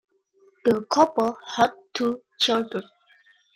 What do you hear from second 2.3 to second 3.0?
children.